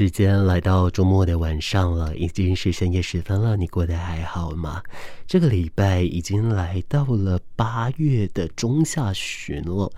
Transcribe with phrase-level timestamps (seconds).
[0.00, 3.54] 时间来到周末的晚上了，已经是深夜时分了。
[3.54, 4.82] 你过得还好吗？
[5.26, 9.92] 这个礼拜已经来到了八月的中下旬了，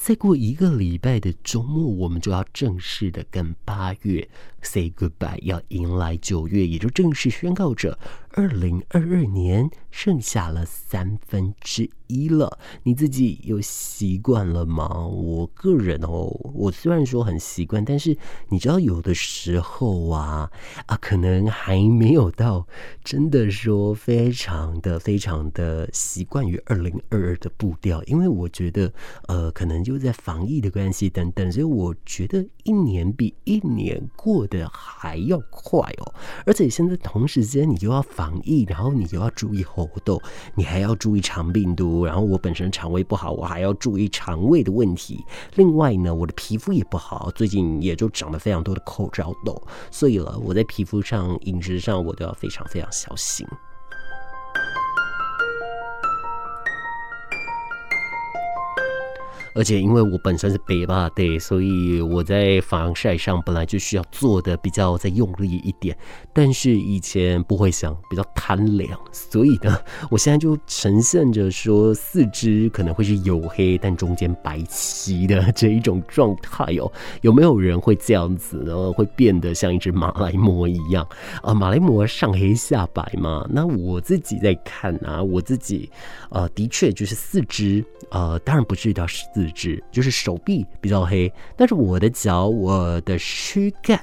[0.00, 4.26] 再过一个礼拜的周末，我们就要正式的跟八月
[4.62, 7.98] say goodbye，要迎来九月，也就正式宣告着
[8.30, 12.58] 二零二二年剩下了三分之一了。
[12.84, 15.04] 你自己有习惯了吗？
[15.04, 18.16] 我个人哦，我虽然说很习惯，但是
[18.48, 20.50] 你知道，有的时候啊
[20.86, 22.66] 啊，可能还没有到
[23.02, 24.78] 真的说非常。
[24.80, 28.92] 的非常的习惯于二零二二的步调，因为我觉得，
[29.26, 36.14] 呃，可能就在防疫的关系等等，所以我觉得一年比一年过得还要快哦。
[36.44, 40.20] 而且现在同时间，你又要防疫，然后你又要注意喉痘，
[40.54, 45.24] 你还要注意肠病毒，然后我本身肠胃不好，我还要注意肠胃的问题。
[45.54, 53.46] 另外呢，我的皮肤也不好，最近也就长了非常多的口罩痘，所以了，我在皮肤上、饮食上，我都要非常非常小心。
[59.54, 65.96] 而且因为我本身是北吧的，所以我在防晒上本来就需要做的比较再用力一点。
[66.32, 69.76] 但是以前不会想，比较贪凉，所以呢，
[70.10, 76.90] 我现在就呈现着说四肢可能会是黝黑，但中间白皙的这一种状态哦。
[77.22, 78.92] 有没有人会这样子呢？
[78.92, 81.06] 会变得像一只马来貘一样
[81.42, 81.52] 啊？
[81.52, 83.46] 马来貘上黑下白嘛？
[83.50, 85.90] 那我自己在看啊，我自己
[86.30, 93.98] 呃，的确就是四肢呃，当然不至于到四肢，就是手臂比较黑，但是我的脚、我的躯干。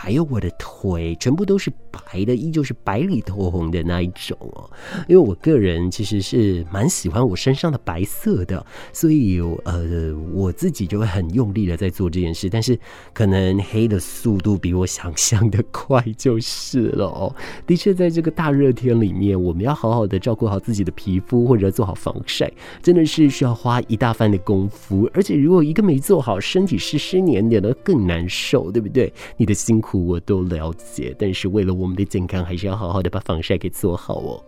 [0.00, 4.70] 还有我的腿，全部都是白的，依旧是白里透红的那一种哦。
[5.08, 12.48] 因为我个人其实是蛮喜欢我身上的白色的，所以呃，我自己就会很用力的在做这件事。
[12.48, 12.78] 但是
[13.12, 17.34] 可能黑的速度比我想象的快就是了哦。
[17.66, 22.48] 的确，在这个大热天里面，我们要好好的照顾好自己的皮肤，或者做好防晒，
[22.80, 25.10] 真的是需要花一大番的功夫。
[25.12, 29.12] 而且如果一个没做好，身体湿湿黏黏的更难受，对不对？
[29.36, 29.87] 你的辛苦。
[29.88, 34.44] 苦我都了解，但是为了我们的健康，还是要好好的把防晒给做好哦。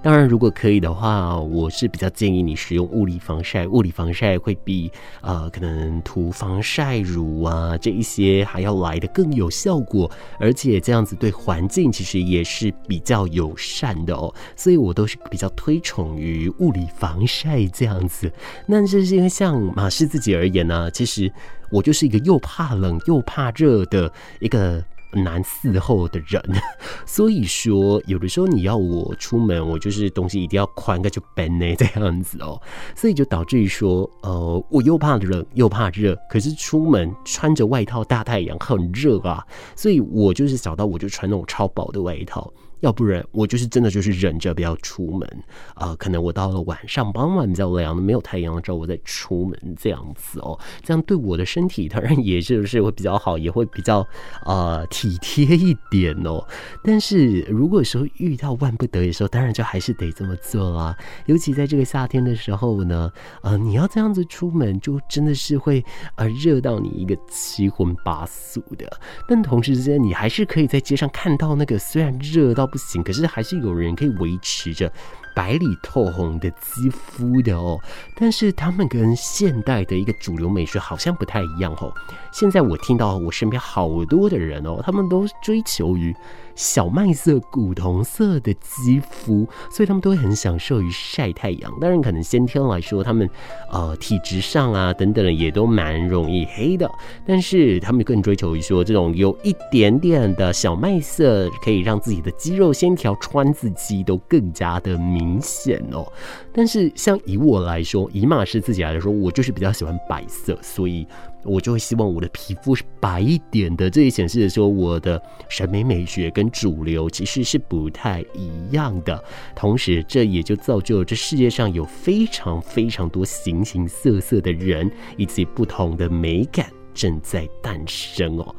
[0.00, 3.66] 当然，如果可以的话，我是比较建议你使用物理防晒。
[3.66, 14.32] 物理防晒会比呃可能涂防晒乳啊这一些还要来得更有效果，而且这样子对环境其实也是比较友善的哦。
[14.54, 18.32] 所以我都是比较推崇于物理防晒这样子。
[18.66, 21.30] 那这是因为像马氏自己而言呢，其实
[21.70, 24.84] 我就是一个又怕冷又怕热的一个。
[25.12, 26.42] 难伺候的人，
[27.06, 32.60] 所以说有的时候你要我出门，我就是东西一定要宽个就奔呢 这样子哦，
[32.94, 42.52] 所以就导致于说，呃，我又怕冷又怕热，可是出门穿着外套大太阳很热啊，所以我就是找到我就穿那种超薄的外套。
[42.80, 45.28] 要不然我就是真的就是忍着不要出门
[45.74, 54.06] 啊、可能我到了晚上傍晚比较凉的，没有太阳的时候我再出门这样子哦，这样对我的身体当然也就是会比较好，也会比较
[54.44, 56.44] 呃体贴一点哦。
[56.82, 60.96] 但是如果说遇到万不得已的时候，当然就还是得这么做啦。
[61.26, 63.10] 尤其在这个夏天的时候呢，
[63.42, 65.84] 呃，你要这样子出门，就真的是会
[66.16, 68.88] 呃热到你一个七荤八素的。
[69.26, 72.67] 但同时之间，你还是可以在街上看到那个虽然热到。
[72.68, 74.92] 不行，可是还是有人可以维持着
[75.38, 77.78] 白里透红的肌肤的哦。
[78.16, 81.92] 但是他们跟现代的一个主流美学好像不太一样哦。
[82.32, 86.12] 现在我听到我身边好多的人哦，他们都追求于。
[86.58, 91.72] 小麦色、古铜色的肌肤，所以他们都会很享受于晒太阳。
[91.80, 93.30] 当然，可能先天来说，他们
[93.70, 96.90] 呃体质上啊等等也都蛮容易黑的。
[97.24, 106.10] 但是他们更追求于说，这种有一点点的小麦色，可以让自己的肌肉线条、川字肌都更加的明明显哦。
[106.52, 111.06] 但是像以我来说，以马氏自己来说，我就是比较喜欢白色，所以。
[111.44, 119.24] 我就会希望我的皮肤是白一点的，这也显示的说我的审美美学跟主流其实是不太一样的。
[119.54, 128.54] 同时，这也就造就了这世界上有非常非常多形形色色的人，以及不同的美感正在诞生哦。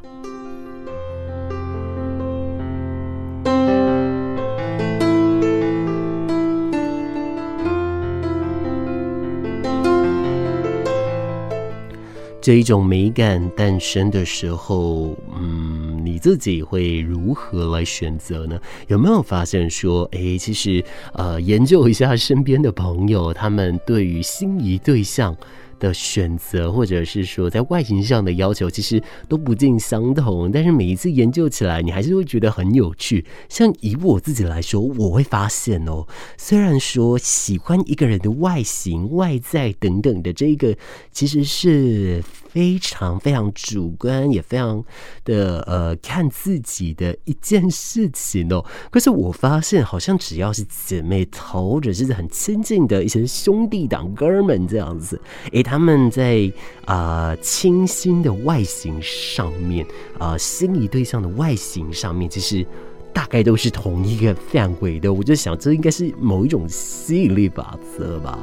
[12.40, 18.58] 这一种美感诞生的时候，嗯，你自己会如何来选择呢？
[18.88, 20.82] 有没有发现说，哎，其实，
[21.12, 25.36] 呃，研究一下身边的朋友，他们对于心仪对象
[25.80, 30.52] 的选择，或者是说在外形上的要求，其实都不尽相同。
[30.52, 33.24] 但是每一次研究起来，你还是会觉得很有趣。
[33.48, 36.06] 像以我自己来说，我会发现哦，
[36.36, 40.76] 虽然说喜欢一个人的外形、外在等等的这个，
[41.10, 42.22] 其实是
[42.52, 44.84] 非常非常主观，也非常
[45.24, 48.62] 的呃看自己的一件事情哦。
[48.90, 55.18] 可是我发现，好像只要是姐妹头，或者是很亲近的一些兄弟党哥们这样子，
[55.52, 55.62] 诶。
[55.70, 56.50] 他们在
[56.84, 59.86] 啊、呃、清新的外形上面，
[60.18, 62.66] 啊、呃、心仪对象的外形上面，其实
[63.12, 65.12] 大概都是同一个范围的。
[65.12, 68.36] 我就想，这应该是某一种吸引力法则吧。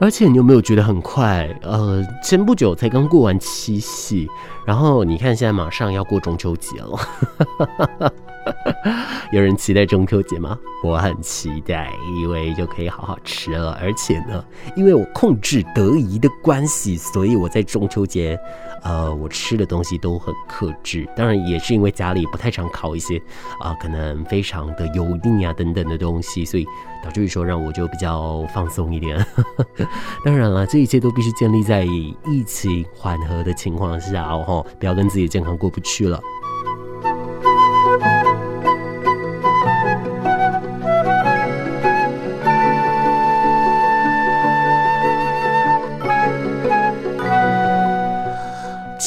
[0.00, 1.46] 而且你有没有觉得很快？
[1.62, 4.26] 呃，前不久才刚过完七夕，
[4.66, 8.12] 然后你看现在马上要过中秋节了。
[9.32, 10.58] 有人期待中秋节吗？
[10.82, 13.78] 我很期待，因为就可以好好吃了。
[13.80, 14.44] 而且呢，
[14.74, 18.38] 因为我控制得宜的关系，所以我在中秋节，
[18.82, 21.08] 呃，我吃的东西都很克制。
[21.14, 23.20] 当然，也是因为家里不太常烤一些
[23.60, 26.66] 啊、可能非常的油腻啊等等的东西，所以
[27.04, 29.24] 导致于说让我就比较放松一点。
[30.24, 36.20] 当然了，这一切都必须建立在疫情缓和的情况下哦，不要跟自己的健康过不去了。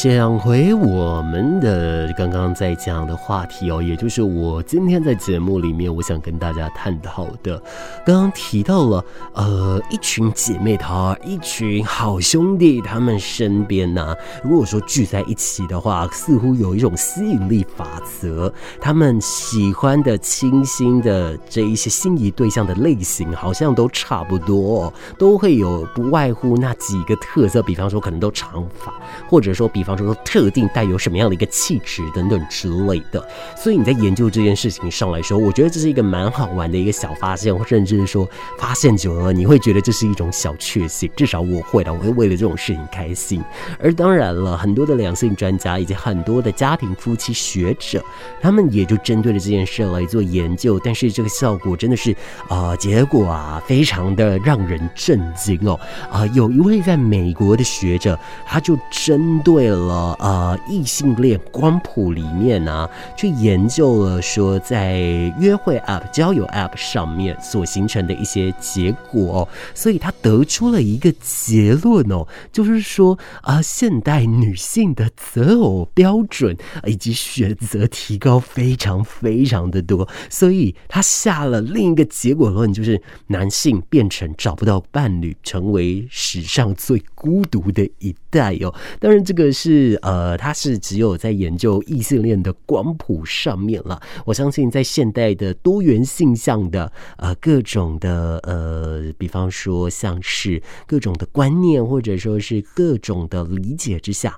[0.03, 7.57] 讲回我们的刚刚在讲的话题哦，也就是我今天在节目里面我想跟大家探讨的。
[8.05, 14.13] 刚刚提到了，呃，一群姐妹淘，一群好兄弟，他们身边呢，
[14.44, 18.53] 如果说聚在一起的话，似乎有一种吸引力法则。
[18.81, 28.94] 他们喜欢的、清新的这一些心仪对象的类型，好像都差不多，都会有不外乎那几个特色，比方说可能都长发，
[29.29, 29.93] 或者说比方。
[29.98, 33.25] 说特定带有什么样的一个气质等等之类的，
[33.56, 41.10] 所以你在研究这件事情上来说，我觉得这是一个蛮好玩的一个小发现，甚至是说发现久了，你会觉得这是一种小确幸。
[41.16, 43.44] 至少我会的，我会为了这种事情开心。
[43.80, 48.04] 而当然了，很多的两性专家以及很多的家庭夫妻学者，
[48.42, 50.80] 他们也就针对了这件事来做研究。
[50.84, 52.12] 但是这个效果真的是
[52.48, 55.80] 啊、呃，结果啊，非常的让人震惊哦。
[56.12, 59.82] 啊、有一位在美国的学者，他就针对了。
[59.88, 64.97] 了呃，异性恋光谱里面呢、去研究了说在
[65.39, 88.74] 约会 App、交友 App 上面所形成的一些结果、哦，所以他得出了一个结论哦，就是说啊、呃，现代女性的择偶标准以及选择提高非常非常的多，所以他下了另一个结果论，就是男性变成找不到伴侣，成为史上最孤独的一带有。
[89.00, 90.00] 当然，这个是。
[90.01, 94.01] 呃，它是只有在研究异性恋的光谱上面了。
[94.25, 104.38] 我相信在现代的多元性向的呃各种的呃，比方说像是各种的观念，或者说是各种的理解之下。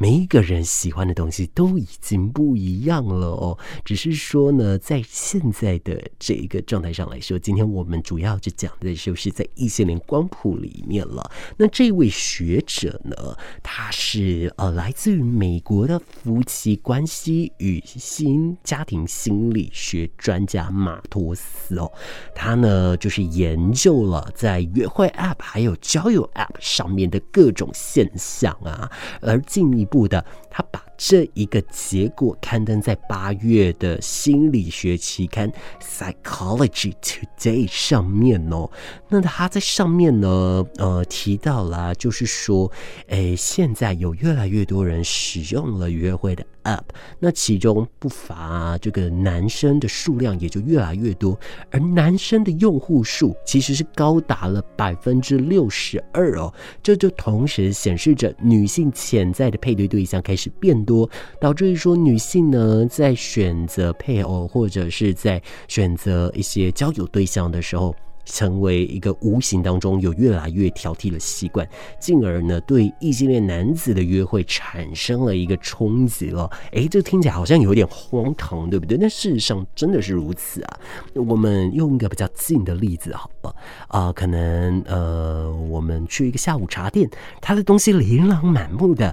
[0.00, 11.30] 每一个人喜欢的东西都已经不一样了哦，只是说呢，在现在的这一个状态上来说，今天我们主要就讲的就是在异性恋光谱里面了。
[11.58, 13.14] 那这位学者呢，
[13.62, 21.92] 他是呃来自于美国的夫妻关系与新家庭心理学专家马托斯哦，
[22.34, 28.90] 他呢就是研究了在约会 App 还有交友 App 上面的各种现象啊，
[29.20, 30.00] 而进一步。
[30.00, 35.50] 不的，他把这一个结果刊登在八月的心理学期刊
[35.82, 38.70] 《Psychology Today》上面哦。
[39.08, 42.70] 那他在上面呢，呃，提到了，就是说，
[43.06, 46.44] 诶，现在有越来越多人使用了约会的。
[46.64, 46.82] App，
[47.18, 51.40] 那其中不乏这个男生的数量也就越来越多，
[51.70, 56.52] 而男生的用户数其实是高达了百分之六十二哦，
[56.82, 61.08] 这就同时显示着女性潜在的配对对象开始变多，
[61.40, 67.94] 导致于说女性呢在选择配偶或者是在选择一些交友对象的时候。
[68.26, 71.68] 成为一个无形当中有越来越挑剔的习惯，
[71.98, 76.48] 进而呢对异性恋男子的约会产生了一个冲击了。
[76.70, 78.96] 诶，这听起来好像有点荒唐，对不对？
[78.96, 80.78] 但事实上真的是如此啊。
[81.14, 83.56] 我们用一个比较近的例子好了，
[83.88, 89.12] 啊、可能呃，我们去一个下午茶店，他的东西琳琅满目的。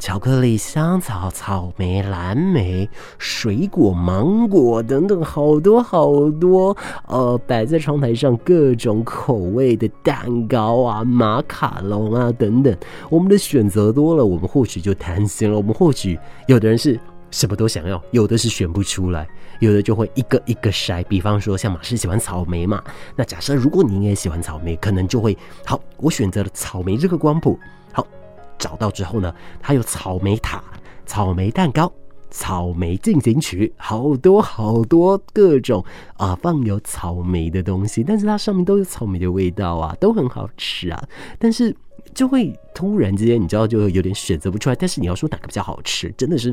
[0.00, 2.88] 巧克力、香草、草莓、蓝莓、
[3.18, 6.74] 水果、芒果等等，好多好多，
[7.06, 12.74] 呃，摆在窗台上各种口味的蛋糕啊、马卡龙啊等等。
[13.10, 15.56] 我们的选择多了，我们或许就贪心了。
[15.58, 16.98] 我们或许有的人是
[17.30, 19.28] 什么都想要，有的是选不出来，
[19.58, 21.04] 有的就会一个一个筛。
[21.04, 22.82] 比方说，像马氏喜欢草莓嘛，
[23.14, 27.58] 那假设如果你也喜欢草莓，可能就会好，我选择了草莓这个光谱。
[28.60, 30.62] 找到之后呢，它有草莓塔、
[31.06, 31.92] 草莓蛋糕、
[32.30, 35.84] 草莓进行曲，好多好多各种
[36.16, 41.02] 啊放有草莓的东西，但是它上面都有草莓的味道啊，都很好吃啊，
[41.38, 41.74] 但是。
[42.14, 44.74] 就会突然之间，你知道，就有点选择不出来。
[44.74, 46.52] 但是你要说哪个比较好吃，真的是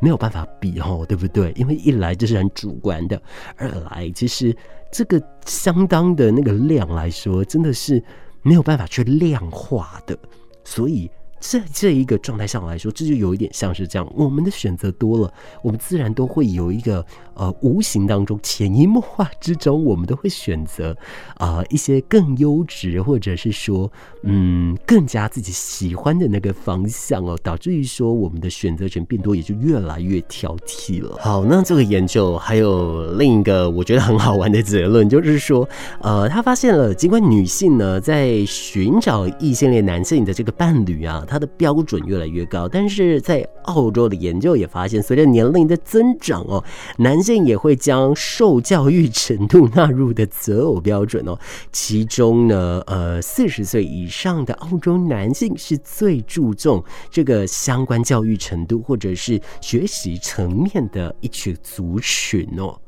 [0.00, 1.52] 没有办法比哦，对不对？
[1.54, 3.20] 因为一来这是很主观的，
[3.56, 4.56] 二来其实
[4.90, 8.02] 这个相当的那个量来说，真的是
[8.42, 10.18] 没有办法去量化的，
[10.64, 11.08] 所以。
[11.48, 14.12] 在这一个状态上来说，这就有一点像是这样。
[14.16, 20.96] 我们的选择多了，我们自然都会有一个呃，无形当中、潜移默化之中，我们都会选择
[21.36, 23.90] 啊、呃、一些更优质，或者是说
[24.22, 31.16] 嗯更加自己喜欢的那个方向哦，导致于说我们的选择权变多，也就越来越挑剔了。
[31.20, 35.68] 好，那这个研究还有另一个我觉得很好玩的结论，就是说
[36.00, 41.24] 呃，他发现了，尽管女性呢在寻找异性恋男性的这个伴侣啊。
[41.36, 46.64] 它的标准越来越高，但是在澳洲的研究也发现，随着年龄的增长哦，
[46.96, 51.38] 男性也会将受教育程度纳入的择偶标准哦。
[51.70, 62.80] 其中呢，呃，四十岁以上的澳洲男性是最注重这个相关教育程度或者是学习层面的一群族群哦。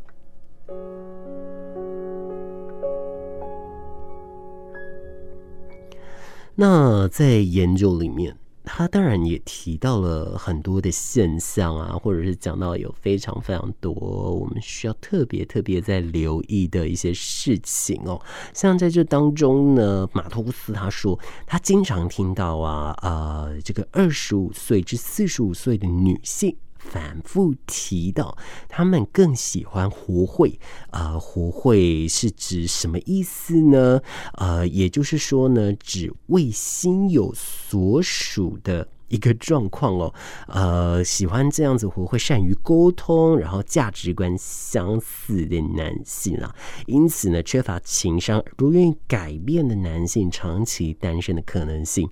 [6.61, 18.21] 那在研究里面，他当然也提到了很多的现象啊，或者是讲到有非常非常多我们需要特别特别在留意的一些事情哦。
[18.53, 26.57] 像在这当中呢，马托斯他说，他经常听到啊，呃，这个二十五岁至四十五岁的女性。
[26.79, 28.37] 反复提到，
[28.69, 30.59] 他们更喜欢活会，
[30.91, 34.01] 呃，活会是指什么意思呢？
[34.35, 40.15] 呃，也就是说呢，指为心有所属的一个状况哦。
[40.47, 46.55] 呃，喜欢这样子活会，善于沟通，然后价值观相似的男性啊，
[46.87, 52.09] 因此呢，缺乏情商、不愿意改变的男性，长期单身的可能性。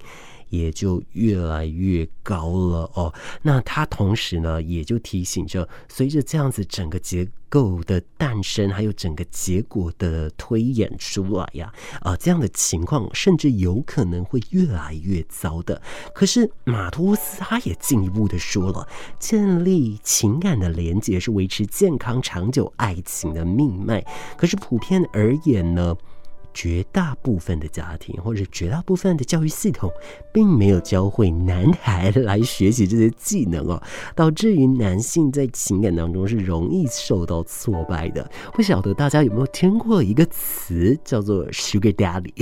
[0.49, 3.13] 也就越来越高了哦。
[3.43, 15.81] 那它同时呢，也就提醒着，随着这样子整个结构的诞生，还有整个结果的推演出来呀，啊，这样的情况甚至有可能会越来越糟的。
[16.15, 18.87] 可是马托斯他也进一步的说了，
[19.19, 24.05] 建立情感的连接是维持健康长久爱情的命脉。
[24.37, 25.97] 可是普遍而言呢，
[26.57, 29.93] 绝大部分的家庭或者绝大部分的教育系统，
[30.33, 33.83] 并没有教会男孩来学习这些技能哦，
[34.15, 38.27] 导致于男性在情感当中是容易受到挫败的。
[38.55, 42.33] 不晓得大家有没有听过一个词叫做 “Sugar Daddy”？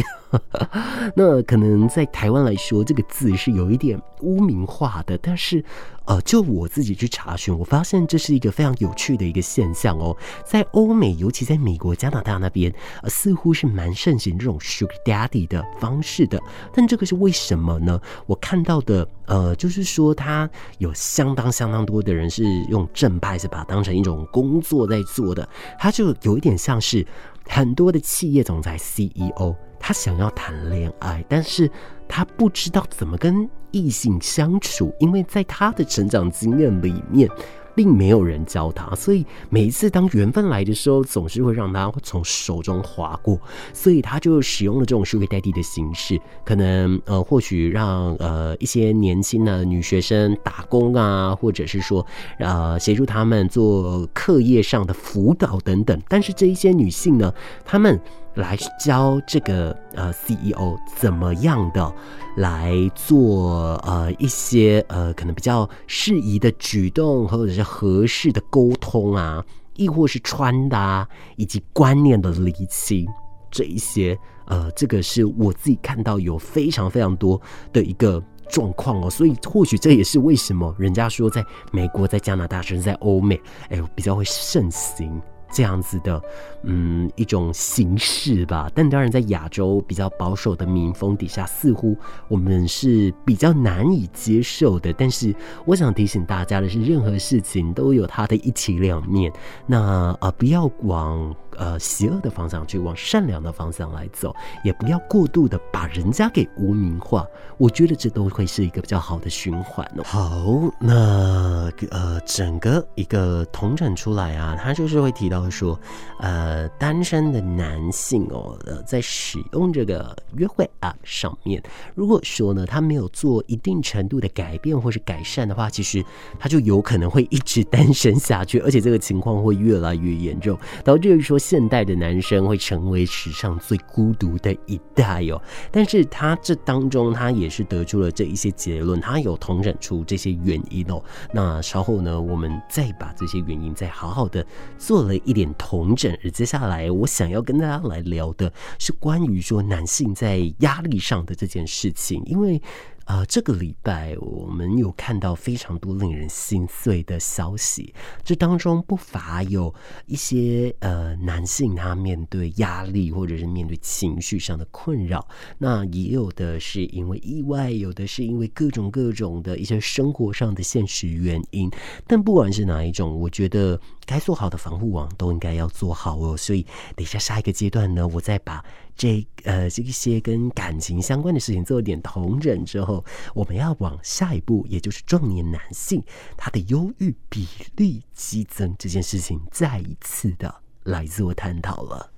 [1.17, 5.65] 那可能在台湾来说，这个字是有一点污名化的，但是。
[6.07, 10.17] 呃，就我自己去查询，我发现这是一个非常有趣的一个现象哦。
[10.45, 16.39] 在欧美，尤其在美国、加拿大那边，呃，似乎是蛮盛行这种 sugar daddy 的方式的。
[16.73, 18.01] 但这个是为什么呢？
[18.27, 25.49] 我看到的，呃，就是说他有相当相当多的人是用正派，是把它当成一种工作在做的。
[25.79, 27.07] 他就有一点像是
[27.49, 31.71] 很多的企业总裁 CEO，他想要谈恋爱，但是
[32.09, 33.49] 他不知道怎么跟。
[33.75, 37.29] 异性相处，因为在他的成长经验里面，
[37.75, 43.37] 并没有人教他，所以每一次当缘分来的时候，总是会让他从手中划过，
[43.73, 52.07] 所以他就使用了这种 Sugar Daddy 的形式，可能呃，或许让呃一些年轻的女学生打工啊，或者是说
[52.39, 57.35] 呃协助他们做课业上的辅导等等，但是这一些女性呢，
[57.65, 58.01] 她们。
[58.35, 61.93] 来教这个呃 CEO 怎么样的
[62.37, 69.45] 来做呃一些呃可能比较适宜的举动，或者是合适的沟通啊，
[69.77, 73.07] 亦或是穿搭以及观念的厘清，
[73.51, 77.41] 这一些呃这个是我自己看到有非常非常多
[77.73, 85.23] 的一个状况哦，所以或许这也是为什么人家说在美国、在加拿大甚至在欧美，哎，比较会盛行。
[85.51, 86.23] 这样子的，
[86.63, 88.71] 嗯，一种形式吧。
[88.75, 91.97] 但当然，在亚洲比较保守的民风底下，似乎
[92.29, 94.93] 我们是比较难以接受的。
[94.93, 95.35] 但是，
[95.65, 99.33] 我想提醒大家的是，任何事情都有它的一体两面。
[99.67, 104.35] 那啊，不要往呃邪恶的方向去，往善良的方向来走，
[104.65, 107.27] 也不要过度的把人家给污名化。
[107.59, 110.03] 我觉得这都会是一个比较好的循环哦。
[110.05, 115.79] 好，那呃，整个一个统整出来啊，他就是会提到说，
[116.21, 121.63] 呃，单身的男性哦，呃，在使用这个约会 App 上面，
[121.95, 126.05] 如果说呢，他没有做一定程度的改变或是改善的话，其实
[126.39, 135.41] 他就有可能会一直单身下去，而且这个情况会越来越严重，导致于说现代的男生会成为史上最孤独的一代哦。
[135.71, 141.03] 但是他这当中，他也是得出了这一些结论，他有统整出这些原因哦。
[141.35, 144.45] 那稍后呢，我们再把这些原因再好好的
[144.79, 146.17] 做了一点统整。
[146.25, 152.59] 而接下来，我想要跟大家来聊的是关于说男性在压力上的这件事情，因为。
[153.07, 159.73] 呃，这个礼拜我们有看到非常多令人心碎的消息，这当中不乏有
[160.07, 165.27] 一些呃男性他面对压力或者是面对情绪上的困扰，
[165.59, 171.71] 那也有的是因为意外，有的是因为各种各种的一些生活上的现实原因，
[172.07, 176.37] 但不管是哪一种，我觉得该做好的防护网都应该要做好哦。
[176.37, 176.63] 所以
[176.95, 178.65] 等一下下一个阶段呢，我再把。
[178.97, 186.01] 这呃，这一些跟感情相关的事情做一点同整之后，我们要往下一步，也就是壮年男性
[186.37, 192.09] 他的忧郁比例激增这件事情，再一次的来做探讨了。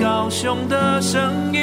[0.00, 1.60] 高雄的声音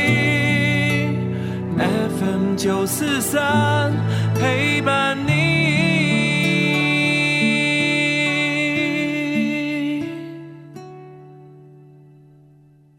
[1.75, 3.91] ，FM 九四三
[4.35, 5.57] 陪伴你。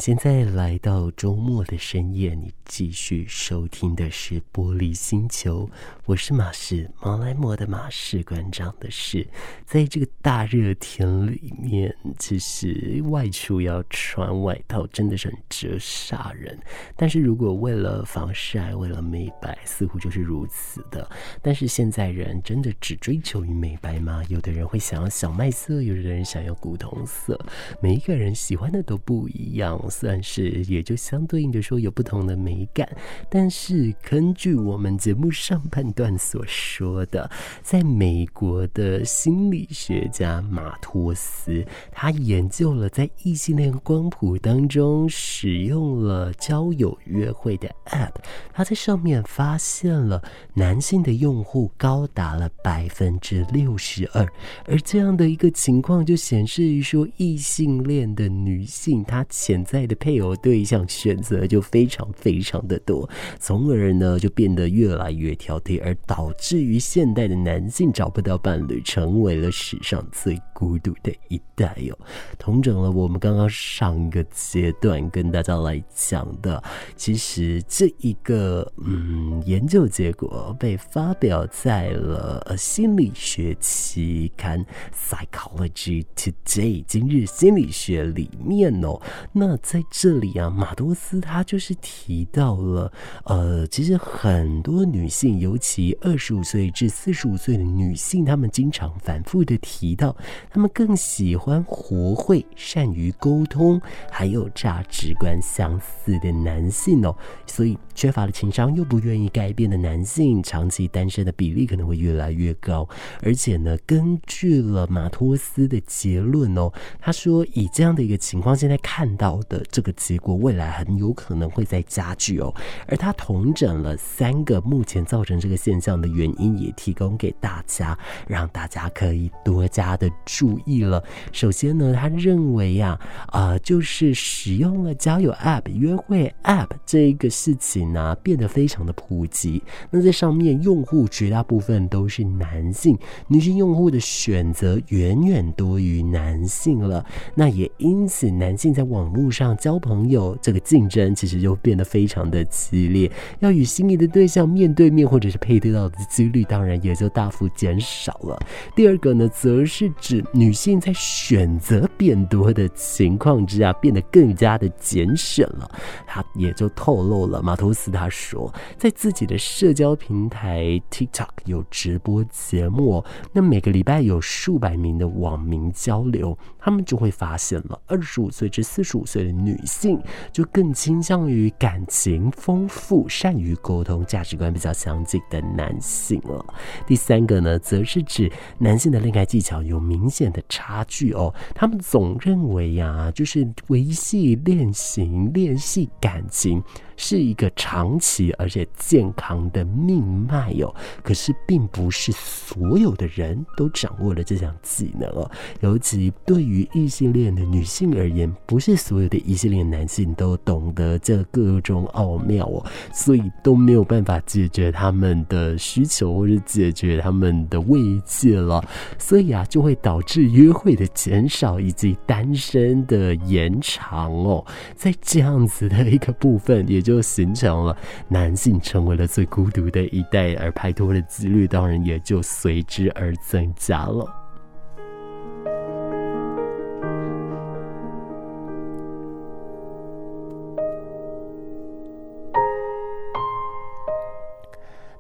[0.01, 5.67] 现在来到周末的深夜，你继续收听的是《玻璃星球》，
[6.05, 9.27] 我是马氏，马来莫的马氏馆长的士。
[9.65, 16.57] 在这个大热天里面，其实外出要穿外套真的是很折煞人。
[16.95, 21.11] 但是如果为了防晒，为了美白，似乎就是如此的。
[21.41, 24.23] 但是现在人真的只追求于美白吗？
[24.29, 27.41] 有的人会想要小麦色，有的人想要古铜色，
[27.81, 29.83] 每一个人喜欢的都不一样。
[29.91, 32.89] 算是也就相对应的说有不同的美美感，
[33.29, 37.31] 但是根据我们节目上半段所说的，
[37.63, 48.15] 在美国的心理学家马托斯，他研究了在异性恋光谱当中使用了交友约会的 App，
[48.53, 50.21] 他在上面发现了
[50.55, 54.27] 男性的用户高达了百分之六十二，
[54.67, 63.09] 而这样的一个情况就显示说异性恋的女性她潜在的配偶对象选择就非常非常的多，
[63.39, 71.97] 从而呢就变得越来越挑剔，而导致于现代的男性找不到伴侣，成为了史上最孤独的一代哟。
[72.39, 76.63] 同整了我们刚刚上一个阶段跟大家来讲的，
[76.97, 84.65] 其实这一个嗯研究结果被发表在了心理学期刊
[84.97, 88.99] 《Psychology Today》今日心理学里面哦，
[89.31, 89.59] 那。
[89.61, 92.93] 在这里啊，马多斯他就是提到到了，
[93.25, 100.15] 呃，其实很多女性，尤其二十五岁至四十五岁的女性，她们经常反复的提到，
[100.49, 107.13] 她们更喜欢活会、善于沟通，还有价值观相似的男性哦。
[107.45, 112.89] 所以，缺乏了情商又不愿意改变的男性，长期单身的比例可能会越来越高。
[113.25, 119.65] 而且呢，根据了马托斯的结论哦，他说以这样的一个情况，现在看到的。
[119.69, 122.55] 这个结果未来很有可能会再加剧哦，
[122.87, 131.03] 而他同整了三个目前造成这个现象的原因，也提供给大家，让大家可以多加的注意了。
[131.33, 139.63] 首先呢，他认为呀，啊、呃，就是使用了交友 App、约会 App 这一个事情那变得非常的普及。
[139.91, 142.97] 那在上面用户绝大部分都是男性，
[143.27, 147.05] 女性用户的选择远远多于男性了。
[147.35, 158.39] 那也因此，男性在网络上交朋友这个竞争其实就变得非常的激烈，要与心仪的对象面对面或者是配对到的几率，当然也就大幅减少了。
[158.75, 165.71] 第二个呢，则是指女性在选择变多的情况之下，变得更加的谨慎了。
[166.07, 176.37] 他也就透露了，马头斯他说，在自己的社交平台 TikTok 有直播节目，那每个礼拜有数百名的网民交流，
[176.69, 179.99] 他们就会发现了，二十五岁至四十五岁的女性
[180.31, 186.45] 就更倾向于感情丰富、善于沟通、价值观比较相近的男性了。
[186.87, 196.63] 第三个呢，则是指男性的恋爱技巧有明显的差距哦，他们总认为呀、就是维系恋情、练习感情。
[197.01, 205.31] 是一个长期而且健康的命脉哟，可是并不是所有的人都掌握了这项技能哦。
[205.61, 218.61] 尤其对于异性恋的女性而言，不是所有的异性恋男性都懂得这各种奥妙哦，所以都没有办法解决他们的需求或者解决他们的慰藉了。
[218.99, 224.45] 所以啊，就会导致约会的减少以及单身的延长哦。
[224.75, 226.83] 在这样子的一个部分，也。
[226.89, 227.77] 就形成了
[228.09, 234.18] 男性成为了最孤独的一代，而拍拖的几率当然也就随之而增加了。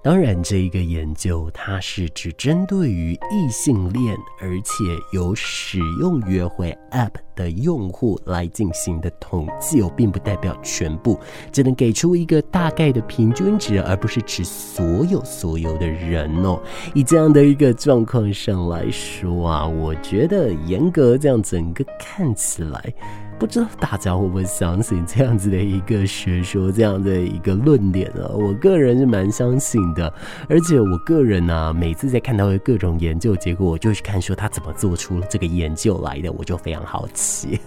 [0.00, 11.18] 当然，这一个研究它是只针对于异性恋，而且有使用约会 App 的用户来进行的统计哦，并不代表全部，
[11.52, 16.62] 只能给出一个大概的平均值，而不是指所有所有的人哦。
[16.94, 22.94] 以这样的一个状况上来说啊，我觉得严格这样整个看起来。
[23.38, 28.28] 不知道大家会不会相信这样子的一个学说，这样的一个论点呢？
[28.36, 30.12] 我个人是蛮相信的，
[30.48, 37.60] 而且我个人呢、每次在看到各种研究结果，我就去看说他怎么做出这个研究来的，我就非常好奇。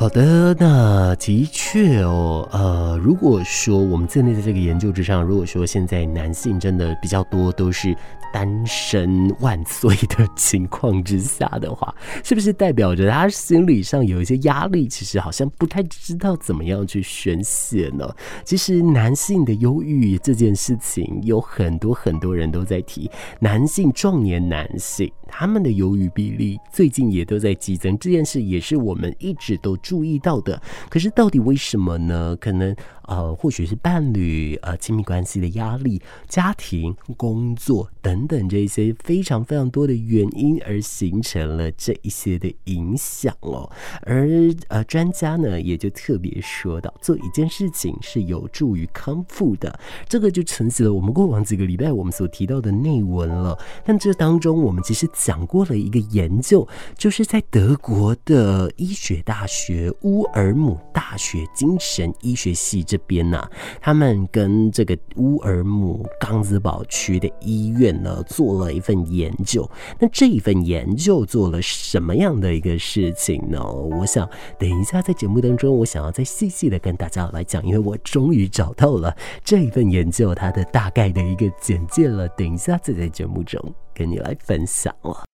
[0.00, 7.94] 好的，那的确哦，呃，如果说我们建立在这个研究之上，如果说现在男性真的比较多都是
[8.32, 14.86] 单身万岁的情况之下的话，是不是代表着他心理上有一些压力？
[14.86, 18.08] 其实好像不太知道怎么样去宣泄呢？
[18.44, 29.76] 其实男性的忧郁这件事情，有很多很多人都在提，男性壮年男性他们的忧郁比例最近也都在激增，这件事也是我们一直都。
[29.80, 32.36] 注意到的，可是到底为什么呢？
[32.38, 32.76] 可能
[33.10, 43.68] 呃，或许是伴侣呃亲密关系的压力、家庭、工作等等这一些非常非常多的原因，而形成了这一些的影响哦。
[44.02, 44.28] 而
[44.68, 49.76] 呃，专家呢也就特别说到，做一件事情是有助于康复的，
[50.08, 53.58] 这个就承袭了我们过往几个礼拜我们所提到的内文了。
[53.84, 59.80] 但这当中，我们其实讲过了一个研究，就是在德国的医学大学。
[60.02, 63.42] 乌尔姆大学精神医学系这边呢、
[63.80, 69.68] 他们跟这个乌尔姆冈兹堡区的医院呢做了一份研究。
[69.98, 73.62] 那这一份研究做了什么样的一个事情呢？
[73.64, 82.28] 我想等一下在节目当中，我想要再细细的跟大家来讲，因为我终于找到了这一份研究它的大概的一个简介了。
[82.30, 83.60] 等一下再在节目中
[83.94, 85.24] 跟你来分享了。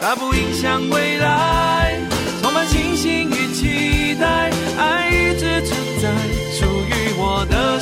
[0.00, 2.00] 它不影响未来，
[2.42, 5.83] 充满信心与期待，爱一直存，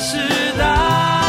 [0.03, 0.17] 时
[0.57, 1.22] 代，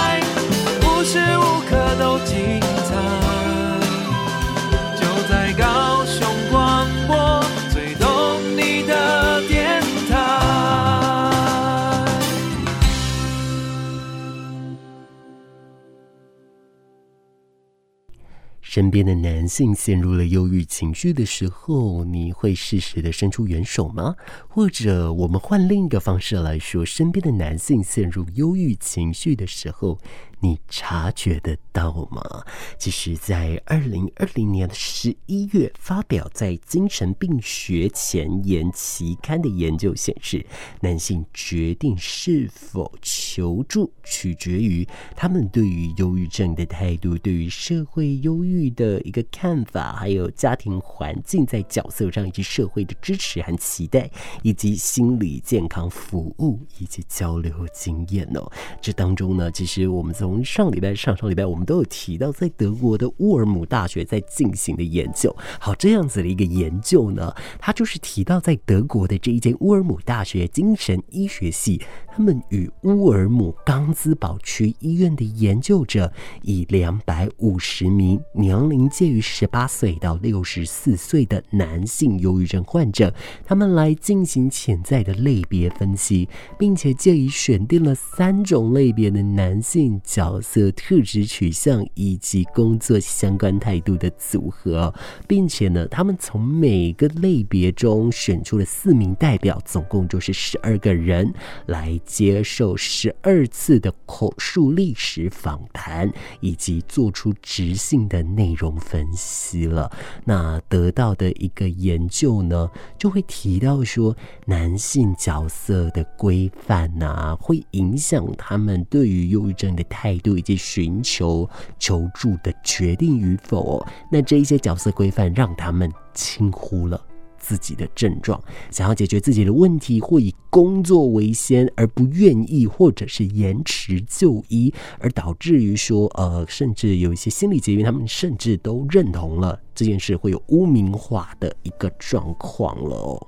[18.75, 24.17] 身边的男性陷入了忧郁情绪的时候，你会适时的伸出援手吗？
[24.49, 30.01] 或者我们换另一个方式来说，身边的男性陷入忧郁情绪的时候，
[30.45, 32.45] 你察觉得到吗？
[32.77, 40.45] 其实在二零二零年的十一月发表在《精神病学前沿》期刊的研究显示，
[40.83, 54.11] 男性决定是否求助，取决于他们对于忧郁症的态度、对于社会忧郁的一个看法，还有家庭环境在角色上以及社会的支持和期待，
[54.43, 58.53] 以及心理健康服务以及交流经验哦。
[58.83, 65.37] 这当中呢，其实我们从上礼拜、上上礼拜，我们都有提到，在德国的乌尔姆大学在进行的研究。
[65.61, 76.11] 好，这样子的一个研究呢，它就是提到在德国的这一间乌尔姆大学精神医学系，他们与乌尔姆冈兹堡区医院的研究者，
[76.43, 83.13] 以两百五十名年龄介于十八岁到六十四岁的男性忧郁症患者，
[83.45, 94.93] 他们来进行潜在的类别分析，并且借以选定了三种类别的男性角角色特质取向以及工作相关态度的组合，
[95.29, 101.33] 并且呢，他们从每个类别中选出了四名代表，总共就是十二个人，
[101.67, 106.11] 来接受十二次的口述历史访谈，
[106.41, 109.91] 以及做出质性的内容分析了。
[110.25, 123.83] 那得到的一个研究呢，就会提到说，男性角色的规范啊，会影响他们对于忧郁症的态态度以及寻求求助的决定与否。
[124.13, 127.03] 那这一些角色规范让他们轻忽了
[127.39, 128.39] 自己的症状，
[128.71, 143.27] 想要解决自己的问题，或以工作为先，而不愿意或者是延迟就医，而导致于说，呃，甚至有一些心理疾病，他们甚至都认同了这件事会有污名化的一个状况了。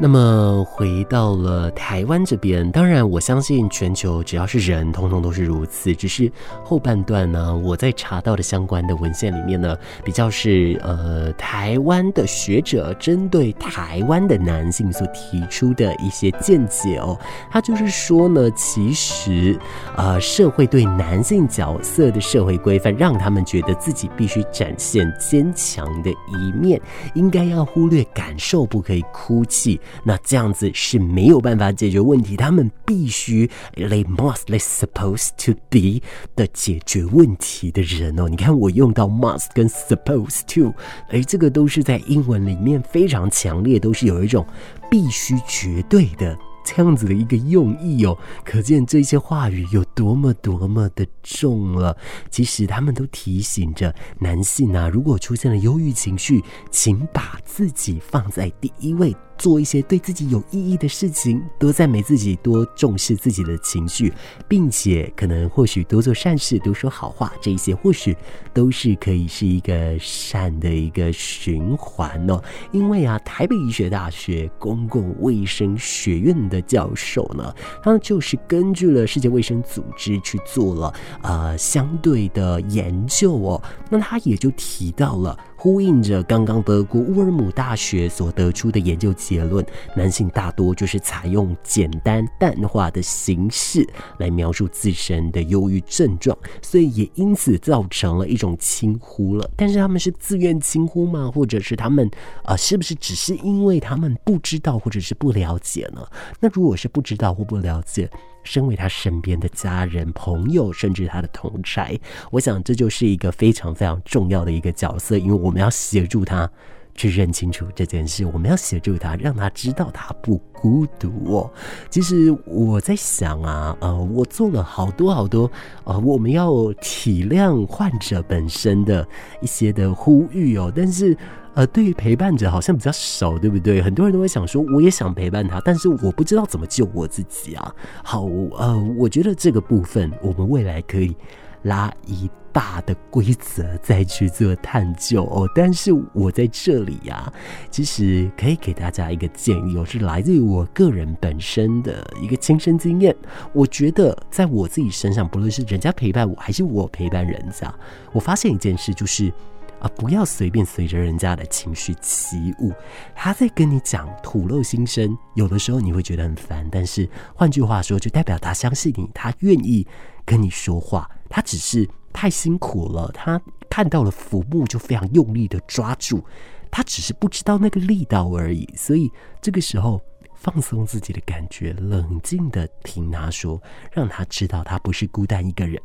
[0.00, 5.92] 那么回到了台湾这边，当然我相信全球只要是人，通通都是如此。
[5.92, 6.30] 只是
[6.62, 17.18] 后半段呢，我在查到的相关的文献里面呢，比较是呃台湾的学者针对台湾的男性所提出的一些见解哦。
[17.50, 19.58] 他就是说呢，其实
[19.96, 26.80] 呃社会对男性角色的社会规范，让他们觉得自己必须展现坚强的一面，
[27.14, 29.80] 应该要忽略感受，不可以哭泣。
[30.04, 36.00] 那这样子是没有办法解决问题，他们必须 they must they supposed to be
[36.36, 38.28] 的解决问题的人哦。
[38.28, 40.72] 你看我用到 must 跟 supposed to，
[41.10, 44.46] 哎，这个都是在英文里面非常强烈，都是有一种
[44.90, 46.36] 必须绝对的。
[46.64, 51.96] 这样子的一个用意哦，可见这些话语有多么多么的重了。
[52.30, 59.12] 其实他们都提醒着男性啊，如果出现了忧郁情绪，请把自己放在第一位。
[59.36, 64.12] 做一些对自己有意义的事情，多赞美自己，多重视自己的情绪，
[64.48, 68.16] 并且可能或许多做善事，多说好话，这一些或许
[68.52, 72.42] 都是可以是一个善的一个循环哦。
[72.72, 85.38] 因为啊，台北医学大学公共卫生学院的教授呢，他就是根据了世界卫生组织去做了呃相对的研究哦，那他也就提到了。
[85.60, 93.84] 呼应着刚刚德国乌尔姆大学所得出的研究结论，男性大多就是采用简单淡化的形式
[94.18, 99.50] 来描述自身的忧郁症状，所以也因此造成了一种轻忽了。
[99.56, 101.28] 但是他们是自愿轻忽吗？
[101.28, 102.06] 或者是他们
[102.44, 106.06] 啊、呃，是不是只是因为他们不知道或者是不了解呢？
[106.38, 108.08] 那如果是不知道或不了解，
[108.48, 116.50] 身为他身边的家人、朋友，甚至他的同侪，我想这就是一个非常非常重要的一个角色，因为我们要协助他
[116.94, 121.52] 去认清楚这件事，我们要协助他，让他知道他不孤独哦。
[121.90, 125.50] 其实我在想啊，呃，我做了好多好多，
[125.84, 129.06] 呃，我们要体谅患者本身的
[129.42, 131.14] 一些的呼吁哦，但是。
[131.58, 133.82] 呃，对于陪伴者好像比较少，对不对？
[133.82, 137.74] 很多人都会想说，我也想陪伴他，但是我不知道怎么救我自己啊。
[138.04, 141.16] 好，呃，我觉得这个部分我们未来可以
[141.62, 145.50] 拉一大的规则再去做探究哦。
[145.52, 147.32] 但是我在这里呀、
[147.72, 153.12] 其实可以给大家一个建议哦，是来自于我个人本身的一个亲身经验。
[153.52, 157.74] 我觉得在我自己身上，不论是人家陪伴我，还是我陪伴人家，
[158.12, 159.32] 我发现一件事就是。
[159.80, 162.72] 啊，不要随便随着人家的情绪起舞。
[163.14, 169.86] 他在跟你讲吐露心声，有的时候你会觉得很烦，但是换句话说，就代表他相信你，他愿意
[170.24, 171.08] 跟你说话。
[171.28, 176.24] 他只是太辛苦了，他看到了浮木就非常用力的抓住，
[176.70, 178.68] 他只是不知道那个力道而已。
[178.76, 180.00] 所以这个时候
[180.34, 183.62] 放松自己的感觉，冷静的听他说，
[183.92, 185.80] 让他知道他不是孤单一个人。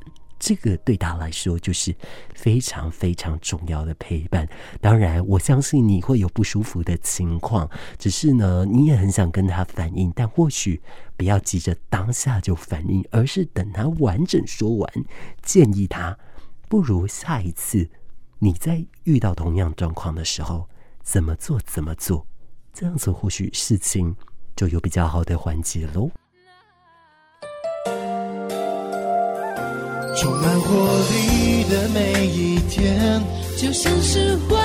[0.46, 1.96] 这个对他来说就是
[2.36, 4.46] 非常非常重要的陪伴。
[4.82, 10.82] 当然，我相信你会有不舒服的情况，只是呢，你也很想跟他反映，但或许
[11.16, 14.94] 不要急着当下就反应，而是等他完整说完。
[15.42, 16.18] 建议他，
[16.68, 17.90] 不如下一次
[18.40, 20.68] 你在遇到同样状况的时候，
[21.02, 22.28] 怎么做怎么做，
[22.74, 24.14] 这样子或许事情
[24.58, 26.12] 就有比较好的缓解喽。
[30.24, 30.70] 充满活
[31.12, 33.22] 力的每一天，
[33.58, 34.58] 就像是花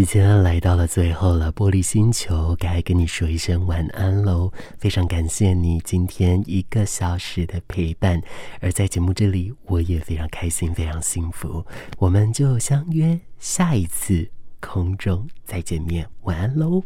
[0.00, 4.50] 时间来到了最后了，玻璃星球该跟你说一声晚安喽！
[4.78, 8.18] 非常感谢你今天一个小时的陪伴，
[8.62, 11.66] 而在节目这里，我也非常开心，非常幸福。
[11.98, 14.26] 我们就相约下一次
[14.58, 16.70] 空中再见面，晚安喽！